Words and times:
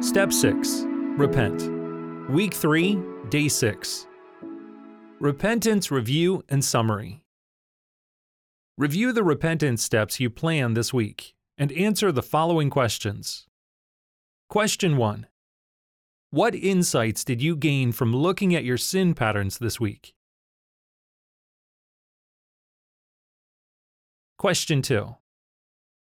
Step 0.00 0.32
6 0.32 0.84
Repent. 1.16 2.30
Week 2.30 2.54
3, 2.54 3.02
Day 3.30 3.48
6. 3.48 4.06
Repentance 5.18 5.90
Review 5.90 6.44
and 6.48 6.64
Summary. 6.64 7.24
Review 8.76 9.12
the 9.12 9.24
repentance 9.24 9.82
steps 9.82 10.20
you 10.20 10.30
plan 10.30 10.74
this 10.74 10.94
week 10.94 11.34
and 11.58 11.72
answer 11.72 12.12
the 12.12 12.22
following 12.22 12.70
questions. 12.70 13.48
Question 14.48 14.96
1 14.96 15.26
What 16.30 16.54
insights 16.54 17.24
did 17.24 17.42
you 17.42 17.56
gain 17.56 17.90
from 17.90 18.14
looking 18.14 18.54
at 18.54 18.64
your 18.64 18.78
sin 18.78 19.14
patterns 19.14 19.58
this 19.58 19.80
week? 19.80 20.14
Question 24.38 24.80
2 24.80 25.16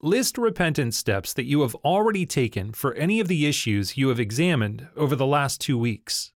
List 0.00 0.38
repentance 0.38 0.96
steps 0.96 1.32
that 1.32 1.46
you 1.46 1.62
have 1.62 1.74
already 1.76 2.24
taken 2.24 2.72
for 2.72 2.94
any 2.94 3.18
of 3.18 3.26
the 3.26 3.46
issues 3.46 3.96
you 3.96 4.10
have 4.10 4.20
examined 4.20 4.86
over 4.96 5.16
the 5.16 5.26
last 5.26 5.60
two 5.60 5.76
weeks. 5.76 6.30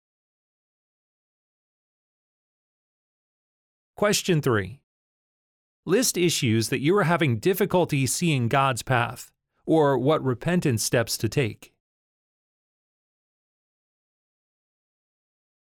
Question 3.97 4.41
3. 4.41 4.79
List 5.85 6.17
issues 6.17 6.69
that 6.69 6.79
you 6.79 6.97
are 6.97 7.03
having 7.03 7.41
difficulty 7.41 8.07
seeing 8.07 8.47
God's 8.47 8.85
path, 8.85 9.33
or 9.67 9.99
what 9.99 10.23
repentance 10.23 10.85
steps 10.85 11.19
to 11.19 11.29
take. 11.29 11.73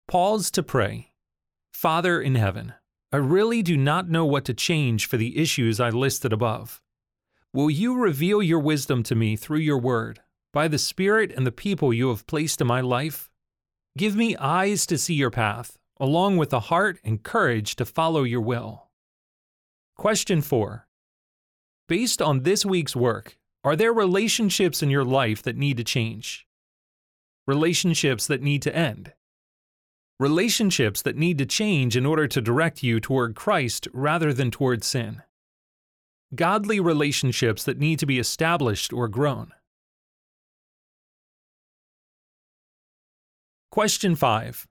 Pause 0.07 0.51
to 0.51 0.62
pray. 0.62 1.12
Father 1.73 2.21
in 2.21 2.35
heaven, 2.35 2.74
I 3.10 3.16
really 3.16 3.62
do 3.62 3.79
not 3.79 4.10
know 4.10 4.27
what 4.27 4.45
to 4.45 4.52
change 4.52 5.07
for 5.07 5.16
the 5.16 5.38
issues 5.38 5.80
I 5.80 5.88
listed 5.88 6.35
above. 6.35 6.83
Will 7.53 7.69
you 7.69 7.97
reveal 7.97 8.41
your 8.41 8.61
wisdom 8.61 9.03
to 9.03 9.17
me 9.17 9.35
through 9.35 9.59
your 9.59 9.79
word, 9.79 10.21
by 10.52 10.69
the 10.69 10.79
Spirit 10.79 11.33
and 11.37 11.45
the 11.45 11.51
people 11.51 11.93
you 11.93 12.09
have 12.11 12.29
placed 12.29 12.61
in 12.61 12.69
my 12.69 12.80
life? 12.80 13.29
Give 13.99 14.15
me 14.15 14.37
eyes 14.37 14.87
to 14.87 14.97
see 14.97 15.15
your 15.15 15.33
path, 15.33 15.77
along 15.99 16.37
with 16.37 16.52
a 16.52 16.61
heart 16.61 17.01
and 17.02 17.24
courage 17.24 17.74
to 17.77 17.85
follow 17.85 18.23
your 18.23 18.41
will. 18.41 18.87
Question 19.97 20.43
4. 20.43 20.87
Based 21.89 22.23
on 22.23 22.45
this 22.45 22.65
week's 22.65 22.95
work, 22.95 23.37
are 23.65 23.74
there 23.74 23.93
relationships 23.93 24.80
in 24.80 24.89
your 24.89 25.05
life 25.05 25.43
that 25.43 25.57
need 25.57 25.77
to 25.79 25.85
change? 25.85 26.46
Relationships 27.49 28.29
that 28.29 28.43
need 28.43 28.63
to 28.63 28.77
end? 28.77 29.13
Relationships 30.21 31.02
that 31.02 31.17
need 31.17 31.37
to 31.39 31.46
change 31.46 31.96
in 31.96 32.07
order 32.07 32.29
to 32.29 32.41
direct 32.41 32.85
you 32.85 33.01
toward 33.01 33.35
Christ 33.35 33.89
rather 33.93 34.33
than 34.33 34.52
toward 34.52 34.85
sin? 34.85 35.23
Godly 36.35 36.81
relationships 36.81 37.65
that 37.65 37.79
need 37.79 37.99
to 37.99 38.07
be 38.07 38.19
established 38.19 38.93
or 38.93 39.09
grown. 39.09 39.53
Question 43.71 44.17
5. 44.17 44.67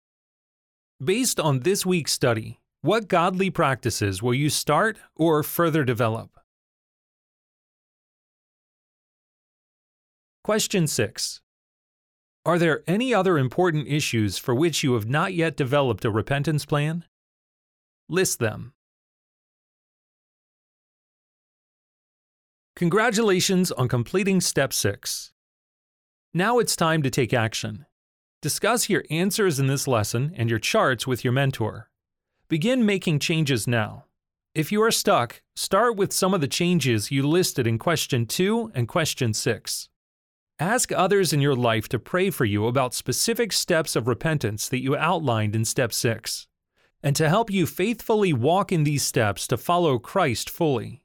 Based 1.03 1.39
on 1.39 1.59
this 1.59 1.85
week's 1.85 2.11
study, 2.11 2.59
what 2.81 3.07
godly 3.07 3.49
practices 3.49 4.21
will 4.21 4.33
you 4.33 4.49
start 4.49 4.97
or 5.15 5.43
further 5.43 5.83
develop? 5.83 6.39
Question 10.43 10.87
6. 10.87 11.41
Are 12.45 12.57
there 12.57 12.83
any 12.87 13.13
other 13.13 13.37
important 13.37 13.87
issues 13.87 14.37
for 14.37 14.55
which 14.55 14.83
you 14.83 14.93
have 14.93 15.07
not 15.07 15.33
yet 15.33 15.55
developed 15.55 16.05
a 16.05 16.09
repentance 16.11 16.65
plan? 16.65 17.05
List 18.07 18.39
them. 18.39 18.73
Congratulations 22.79 23.73
on 23.73 23.89
completing 23.89 24.39
Step 24.39 24.71
6. 24.71 25.33
Now 26.33 26.59
it's 26.59 26.77
time 26.77 27.03
to 27.03 27.09
take 27.09 27.33
action. 27.33 27.85
Discuss 28.41 28.87
your 28.87 29.03
answers 29.09 29.59
in 29.59 29.67
this 29.67 29.85
lesson 29.85 30.31
and 30.37 30.49
your 30.49 30.59
charts 30.59 31.05
with 31.05 31.25
your 31.25 31.33
mentor. 31.33 31.89
Begin 32.47 32.85
making 32.85 33.19
changes 33.19 33.67
now. 33.67 34.05
If 34.55 34.71
you 34.71 34.81
are 34.81 34.91
stuck, 34.91 35.41
start 35.57 35.97
with 35.97 36.13
some 36.13 36.33
of 36.33 36.39
the 36.39 36.47
changes 36.47 37.11
you 37.11 37.27
listed 37.27 37.67
in 37.67 37.79
question 37.79 38.25
2 38.25 38.71
and 38.73 38.87
question 38.87 39.33
6. 39.33 39.89
Ask 40.57 40.93
others 40.93 41.33
in 41.33 41.41
your 41.41 41.55
life 41.55 41.89
to 41.89 41.99
pray 41.99 42.29
for 42.29 42.45
you 42.45 42.65
about 42.65 42.93
specific 42.93 43.51
steps 43.51 43.97
of 43.97 44.07
repentance 44.07 44.69
that 44.69 44.81
you 44.81 44.95
outlined 44.95 45.53
in 45.53 45.65
step 45.65 45.91
6, 45.91 46.47
and 47.03 47.13
to 47.17 47.27
help 47.27 47.51
you 47.51 47.65
faithfully 47.65 48.31
walk 48.31 48.71
in 48.71 48.85
these 48.85 49.03
steps 49.03 49.47
to 49.47 49.57
follow 49.57 49.99
Christ 49.99 50.49
fully. 50.49 51.03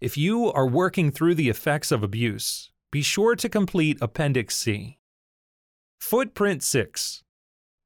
If 0.00 0.16
you 0.16 0.52
are 0.52 0.66
working 0.66 1.10
through 1.10 1.36
the 1.36 1.48
effects 1.48 1.92
of 1.92 2.02
abuse, 2.02 2.72
be 2.90 3.00
sure 3.00 3.36
to 3.36 3.48
complete 3.48 3.96
Appendix 4.00 4.56
C. 4.56 4.98
Footprint 6.00 6.62
6. 6.62 7.22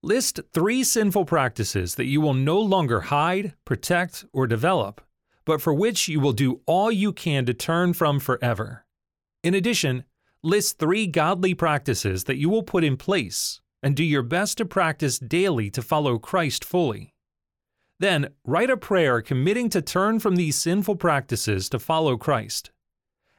List 0.02 0.40
three 0.52 0.82
sinful 0.82 1.26
practices 1.26 1.96
that 1.96 2.06
you 2.06 2.20
will 2.20 2.34
no 2.34 2.58
longer 2.60 3.02
hide, 3.02 3.54
protect, 3.64 4.24
or 4.32 4.46
develop, 4.46 5.00
but 5.44 5.60
for 5.60 5.74
which 5.74 6.08
you 6.08 6.18
will 6.18 6.32
do 6.32 6.60
all 6.66 6.90
you 6.90 7.12
can 7.12 7.44
to 7.44 7.54
turn 7.54 7.92
from 7.92 8.20
forever. 8.20 8.86
In 9.42 9.54
addition, 9.54 10.04
list 10.42 10.78
three 10.78 11.06
godly 11.06 11.52
practices 11.52 12.24
that 12.24 12.38
you 12.38 12.48
will 12.48 12.62
put 12.62 12.84
in 12.84 12.96
place 12.96 13.60
and 13.82 13.94
do 13.94 14.04
your 14.04 14.22
best 14.22 14.58
to 14.58 14.64
practice 14.64 15.18
daily 15.18 15.70
to 15.70 15.82
follow 15.82 16.18
Christ 16.18 16.64
fully. 16.64 17.14
Then 18.00 18.28
write 18.44 18.70
a 18.70 18.76
prayer 18.76 19.20
committing 19.20 19.68
to 19.70 19.82
turn 19.82 20.20
from 20.20 20.36
these 20.36 20.56
sinful 20.56 20.96
practices 20.96 21.68
to 21.70 21.78
follow 21.78 22.16
Christ. 22.16 22.70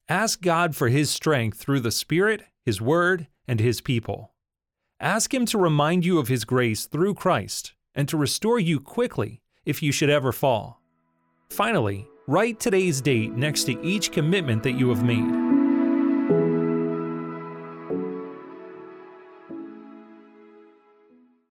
Ask 0.09 0.41
God 0.41 0.75
for 0.75 0.89
His 0.89 1.09
strength 1.09 1.57
through 1.59 1.79
the 1.79 1.91
Spirit, 1.91 2.43
His 2.65 2.81
Word, 2.81 3.27
and 3.47 3.59
His 3.59 3.79
people. 3.79 4.33
Ask 4.99 5.33
Him 5.33 5.45
to 5.47 5.57
remind 5.57 6.05
you 6.05 6.19
of 6.19 6.27
His 6.27 6.43
grace 6.43 6.85
through 6.87 7.13
Christ 7.13 7.73
and 7.95 8.07
to 8.09 8.17
restore 8.17 8.59
you 8.59 8.79
quickly 8.79 9.41
if 9.65 9.81
you 9.81 9.91
should 9.91 10.09
ever 10.09 10.31
fall. 10.31 10.81
Finally, 11.49 12.07
write 12.27 12.59
today's 12.59 13.01
date 13.01 13.33
next 13.33 13.63
to 13.65 13.81
each 13.83 14.11
commitment 14.11 14.63
that 14.63 14.73
you 14.73 14.89
have 14.89 15.03
made. 15.03 15.48